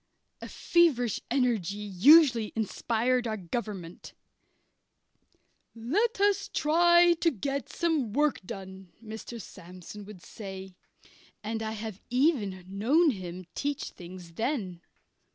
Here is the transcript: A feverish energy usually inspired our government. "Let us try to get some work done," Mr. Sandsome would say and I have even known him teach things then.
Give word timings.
A 0.41 0.49
feverish 0.49 1.19
energy 1.29 1.77
usually 1.77 2.51
inspired 2.55 3.27
our 3.27 3.37
government. 3.37 4.13
"Let 5.75 6.19
us 6.19 6.47
try 6.51 7.13
to 7.21 7.29
get 7.29 7.69
some 7.69 8.11
work 8.11 8.41
done," 8.43 8.93
Mr. 9.03 9.39
Sandsome 9.39 10.05
would 10.05 10.23
say 10.23 10.75
and 11.43 11.61
I 11.61 11.73
have 11.73 12.01
even 12.09 12.65
known 12.67 13.11
him 13.11 13.45
teach 13.53 13.91
things 13.91 14.31
then. 14.33 14.81